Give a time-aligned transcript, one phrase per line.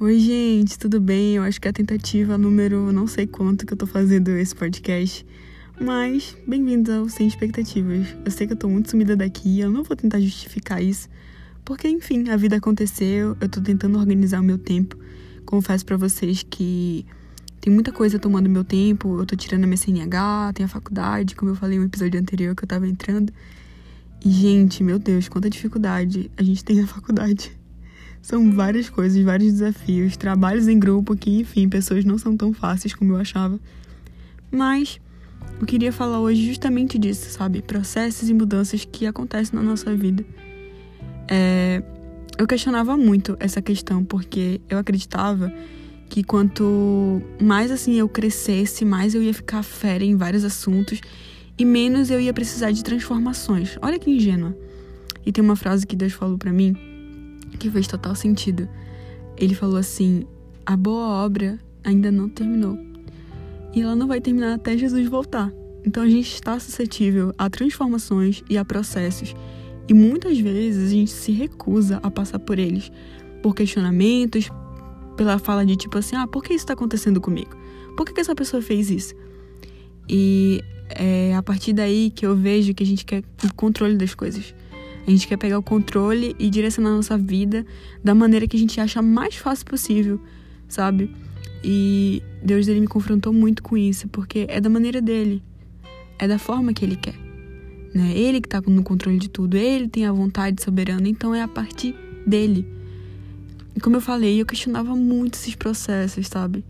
[0.00, 1.34] Oi, gente, tudo bem?
[1.34, 5.26] Eu acho que a tentativa número não sei quanto que eu tô fazendo esse podcast.
[5.80, 8.06] Mas, bem-vindos ao Sem Expectativas.
[8.24, 11.08] Eu sei que eu tô muito sumida daqui, eu não vou tentar justificar isso,
[11.64, 14.96] porque, enfim, a vida aconteceu, eu tô tentando organizar o meu tempo.
[15.44, 17.04] Confesso para vocês que
[17.60, 21.34] tem muita coisa tomando meu tempo, eu tô tirando a minha CNH, tem a faculdade,
[21.34, 23.32] como eu falei no episódio anterior que eu tava entrando.
[24.24, 27.57] E, gente, meu Deus, quanta dificuldade a gente tem na faculdade.
[28.20, 32.94] São várias coisas, vários desafios, trabalhos em grupo que, enfim, pessoas não são tão fáceis
[32.94, 33.58] como eu achava.
[34.50, 35.00] Mas
[35.60, 37.62] eu queria falar hoje justamente disso, sabe?
[37.62, 40.24] Processos e mudanças que acontecem na nossa vida.
[41.28, 41.82] É...
[42.38, 45.52] Eu questionava muito essa questão porque eu acreditava
[46.08, 51.00] que quanto mais assim eu crescesse, mais eu ia ficar fera em vários assuntos
[51.58, 53.76] e menos eu ia precisar de transformações.
[53.82, 54.56] Olha que ingênua.
[55.26, 56.76] E tem uma frase que Deus falou para mim
[57.56, 58.68] que fez total sentido.
[59.36, 60.24] Ele falou assim:
[60.66, 62.78] a boa obra ainda não terminou.
[63.74, 65.52] E ela não vai terminar até Jesus voltar.
[65.84, 69.34] Então a gente está suscetível a transformações e a processos.
[69.88, 72.92] E muitas vezes a gente se recusa a passar por eles,
[73.42, 74.50] por questionamentos,
[75.16, 77.56] pela fala de tipo assim: ah, por que isso está acontecendo comigo?
[77.96, 79.14] Por que, que essa pessoa fez isso?
[80.08, 84.14] E é a partir daí que eu vejo que a gente quer o controle das
[84.14, 84.54] coisas.
[85.08, 87.64] A gente quer pegar o controle e direcionar a nossa vida
[88.04, 90.20] da maneira que a gente acha mais fácil possível,
[90.68, 91.10] sabe?
[91.64, 95.42] E Deus ele me confrontou muito com isso, porque é da maneira dele,
[96.18, 97.14] é da forma que ele quer.
[97.94, 98.12] Né?
[98.14, 101.48] Ele que tá no controle de tudo, ele tem a vontade soberana, então é a
[101.48, 101.94] partir
[102.26, 102.68] dele.
[103.74, 106.62] E como eu falei, eu questionava muito esses processos, sabe?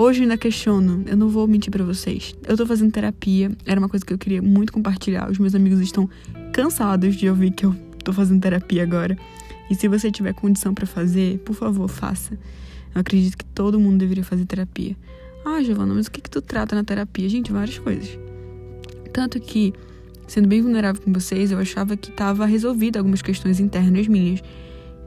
[0.00, 2.34] Hoje ainda questiono, eu não vou mentir para vocês.
[2.48, 5.30] Eu tô fazendo terapia, era uma coisa que eu queria muito compartilhar.
[5.30, 6.08] Os meus amigos estão
[6.54, 9.14] cansados de ouvir que eu tô fazendo terapia agora.
[9.70, 12.32] E se você tiver condição para fazer, por favor, faça.
[12.94, 14.96] Eu acredito que todo mundo deveria fazer terapia.
[15.44, 17.28] Ah, Giovana, mas o que que tu trata na terapia?
[17.28, 18.18] Gente, várias coisas.
[19.12, 19.74] Tanto que,
[20.26, 24.42] sendo bem vulnerável com vocês, eu achava que estava resolvida algumas questões internas minhas.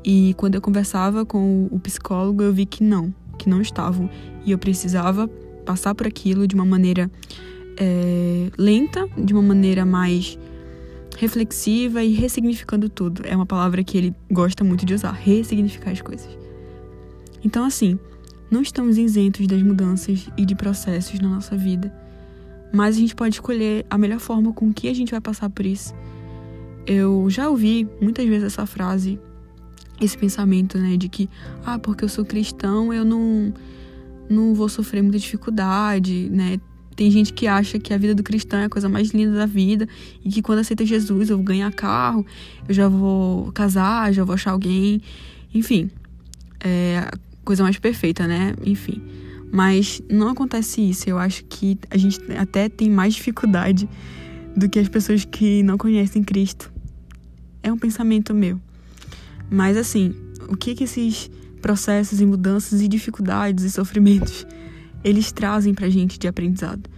[0.05, 4.07] E quando eu conversava com o psicólogo, eu vi que não, que não estavam.
[4.45, 5.27] E eu precisava
[5.65, 7.09] passar por aquilo de uma maneira
[7.77, 10.37] é, lenta, de uma maneira mais
[11.17, 13.23] reflexiva e ressignificando tudo.
[13.25, 16.37] É uma palavra que ele gosta muito de usar, ressignificar as coisas.
[17.43, 17.99] Então, assim,
[18.49, 21.93] não estamos isentos das mudanças e de processos na nossa vida,
[22.73, 25.65] mas a gente pode escolher a melhor forma com que a gente vai passar por
[25.65, 25.93] isso.
[26.85, 29.19] Eu já ouvi muitas vezes essa frase,
[30.01, 31.29] esse pensamento, né, de que,
[31.65, 33.53] ah, porque eu sou cristão, eu não,
[34.29, 36.59] não vou sofrer muita dificuldade, né?
[36.95, 39.45] Tem gente que acha que a vida do cristão é a coisa mais linda da
[39.45, 39.87] vida
[40.23, 42.25] e que quando aceita Jesus eu vou ganhar carro,
[42.67, 45.01] eu já vou casar, já vou achar alguém.
[45.53, 45.89] Enfim,
[46.59, 47.11] é a
[47.43, 48.53] coisa mais perfeita, né?
[48.63, 49.01] Enfim.
[49.51, 51.09] Mas não acontece isso.
[51.09, 53.89] Eu acho que a gente até tem mais dificuldade
[54.55, 56.71] do que as pessoas que não conhecem Cristo.
[57.61, 58.59] É um pensamento meu.
[59.49, 60.13] Mas assim,
[60.47, 61.29] o que que esses
[61.63, 64.45] processos e mudanças e dificuldades e sofrimentos
[65.03, 66.89] eles trazem pra gente de aprendizado.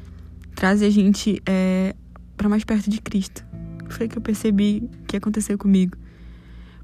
[0.53, 1.95] Trazem a gente é,
[2.37, 3.43] para mais perto de Cristo.
[3.89, 5.97] Foi que eu percebi que aconteceu comigo.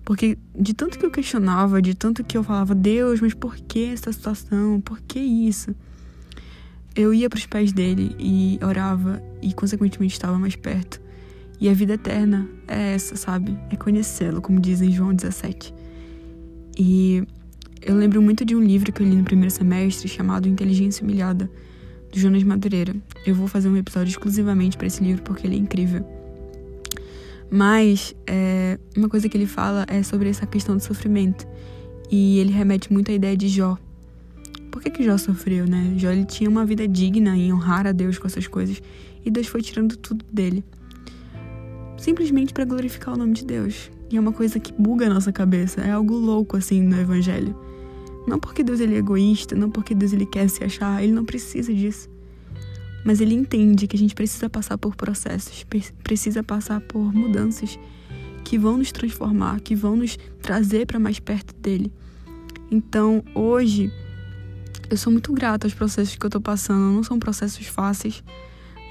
[0.04, 3.86] Porque de tanto que eu questionava, de tanto que eu falava, Deus, mas por que
[3.86, 4.82] essa situação?
[4.82, 5.76] Por que isso?
[6.96, 11.00] Eu ia para os pés dele e orava e, consequentemente, estava mais perto.
[11.60, 13.58] E a vida eterna é essa, sabe?
[13.70, 15.74] É conhecê-lo, como diz em João 17.
[16.78, 17.24] E
[17.82, 21.50] eu lembro muito de um livro que eu li no primeiro semestre chamado Inteligência Humilhada,
[22.12, 22.96] do Jonas Madureira.
[23.26, 26.06] Eu vou fazer um episódio exclusivamente para esse livro porque ele é incrível.
[27.50, 31.48] Mas é, uma coisa que ele fala é sobre essa questão do sofrimento.
[32.12, 33.78] E ele remete muito à ideia de Jó.
[34.70, 35.94] Por que, que Jó sofreu, né?
[35.98, 38.82] Jó ele tinha uma vida digna em honrar a Deus com essas coisas.
[39.26, 40.64] E Deus foi tirando tudo dele.
[41.98, 43.90] Simplesmente para glorificar o nome de Deus.
[44.12, 45.82] E é uma coisa que buga a nossa cabeça.
[45.82, 47.56] É algo louco assim no Evangelho.
[48.28, 51.26] Não porque Deus ele é egoísta, não porque Deus ele quer se achar, ele não
[51.26, 52.10] precisa disso.
[53.04, 55.66] Mas ele entende que a gente precisa passar por processos,
[56.04, 57.80] precisa passar por mudanças
[58.44, 61.92] que vão nos transformar, que vão nos trazer para mais perto dele.
[62.70, 63.92] Então, hoje,
[64.90, 66.94] eu sou muito grata aos processos que eu tô passando.
[66.94, 68.24] Não são processos fáceis,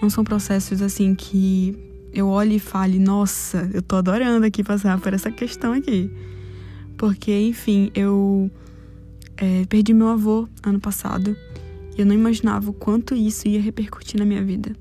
[0.02, 1.76] não são processos assim que
[2.12, 6.10] eu olhe e fale, nossa, eu tô adorando aqui passar por essa questão aqui.
[6.96, 8.50] Porque, enfim, eu
[9.40, 11.34] é, perdi meu avô ano passado
[11.96, 14.72] e eu não imaginava o quanto isso ia repercutir na minha vida.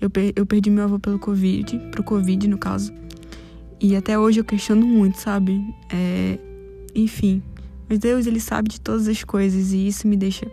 [0.00, 2.92] Eu, per eu perdi meu avô pelo Covid, pro Covid no caso.
[3.80, 5.60] E até hoje eu questiono muito, sabe?
[5.90, 6.38] É,
[6.94, 7.42] enfim,
[7.88, 10.46] Mas Deus, ele sabe de todas as coisas e isso me deixa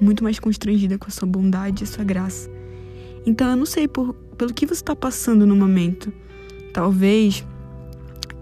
[0.00, 2.48] muito mais constrangida com a sua bondade e a sua graça.
[3.26, 6.12] Então eu não sei por, pelo que você está passando no momento.
[6.72, 7.44] Talvez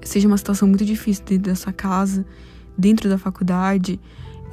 [0.02, 2.26] seja uma situação muito difícil dentro da sua casa,
[2.76, 3.98] dentro da faculdade,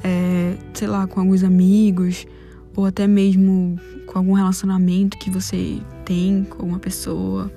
[0.02, 2.26] é, sei lá, com alguns amigos,
[2.74, 7.52] ou até mesmo com algum relacionamento que você tem com uma pessoa.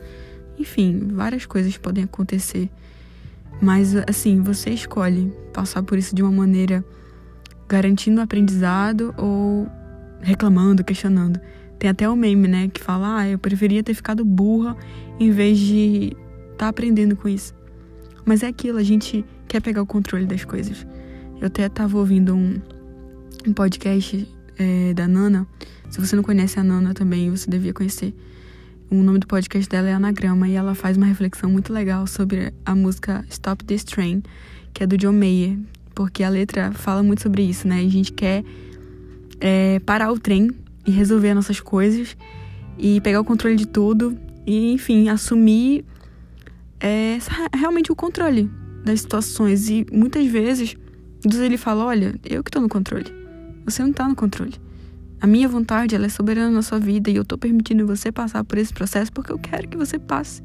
[0.57, 2.69] Enfim, várias coisas podem acontecer.
[3.62, 6.83] Mas assim, você escolhe passar por isso de uma maneira
[7.68, 9.68] garantindo o aprendizado ou
[10.21, 11.39] reclamando, questionando.
[11.80, 14.75] Tem até o meme, né, que fala: "Ah, eu preferia ter ficado burra
[15.19, 16.15] em vez de
[16.51, 17.53] estar tá aprendendo com isso".
[18.25, 20.86] Mas é aquilo, a gente quer pegar o controle das coisas.
[21.39, 22.61] Eu até estava ouvindo um,
[23.45, 24.27] um podcast
[24.57, 25.47] é, da Nana.
[25.89, 28.13] Se você não conhece a Nana também, você devia conhecer.
[28.89, 32.53] O nome do podcast dela é Anagrama e ela faz uma reflexão muito legal sobre
[32.65, 34.23] a música Stop This Train,
[34.73, 35.57] que é do John Mayer,
[35.93, 37.79] porque a letra fala muito sobre isso, né?
[37.79, 38.43] A gente quer
[39.41, 40.51] é, parar o trem
[40.85, 42.15] e resolver as nossas coisas
[42.77, 45.83] e pegar o controle de tudo e, enfim, assumir
[46.79, 47.17] é,
[47.53, 48.49] realmente o controle
[48.83, 49.67] das situações.
[49.69, 50.77] E muitas vezes
[51.27, 53.12] Deus ele fala: Olha, eu que estou no controle,
[53.66, 54.54] você não está no controle.
[55.19, 58.44] A minha vontade, ela é soberana na sua vida e eu tô permitindo você passar
[58.44, 60.44] por esse processo porque eu quero que você passe.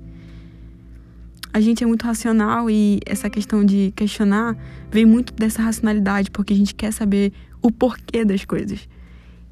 [1.52, 4.56] A gente é muito racional e essa questão de questionar
[4.90, 8.88] vem muito dessa racionalidade, porque a gente quer saber o porquê das coisas.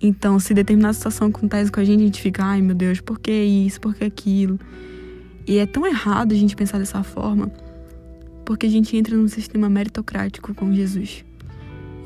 [0.01, 3.19] Então, se determinada situação acontece com a gente, a gente fica, ai meu Deus, por
[3.19, 4.59] que isso, por que aquilo?
[5.45, 7.51] E é tão errado a gente pensar dessa forma,
[8.49, 11.23] porque a gente entra num sistema meritocrático com Jesus.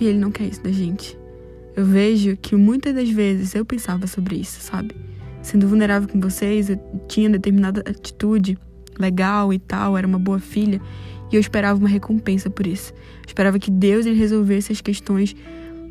[0.00, 1.17] E ele não quer isso da gente.
[1.77, 4.93] Eu vejo que muitas das vezes eu pensava sobre isso, sabe?
[5.41, 8.59] Sendo vulnerável com vocês, eu tinha determinada atitude
[8.99, 10.81] legal e tal, era uma boa filha,
[11.31, 12.93] e eu esperava uma recompensa por isso.
[12.93, 15.37] Eu esperava que Deus resolvesse as questões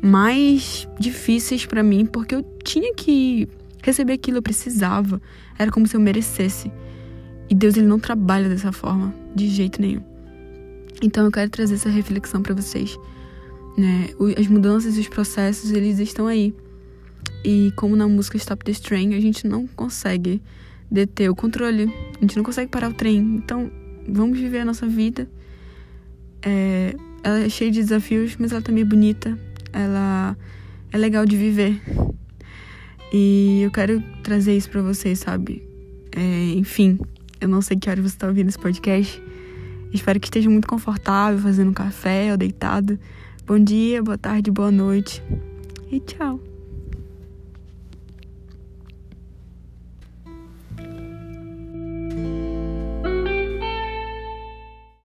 [0.02, 3.48] mais difíceis para mim, porque eu tinha que
[3.82, 5.18] receber aquilo, eu precisava.
[5.58, 6.70] Era como se eu merecesse.
[7.48, 10.11] E Deus ele não trabalha dessa forma, de jeito nenhum.
[11.02, 12.96] Então eu quero trazer essa reflexão para vocês
[13.76, 14.08] né?
[14.38, 16.54] As mudanças e os processos, eles estão aí.
[17.44, 20.40] E como na música Stop This Train, a gente não consegue
[20.90, 21.92] deter o controle.
[22.16, 23.18] A gente não consegue parar o trem.
[23.18, 23.70] Então,
[24.08, 25.28] vamos viver a nossa vida.
[26.42, 29.38] É, ela é cheia de desafios, mas ela também é bonita.
[29.72, 30.36] Ela
[30.92, 31.80] é legal de viver.
[33.12, 35.62] E eu quero trazer isso para vocês, sabe?
[36.14, 36.98] É, enfim,
[37.40, 39.22] eu não sei que hora você tá ouvindo esse podcast.
[39.92, 42.98] Espero que esteja muito confortável fazendo café ou deitado.
[43.46, 45.22] Bom dia, boa tarde, boa noite
[45.90, 46.51] e tchau.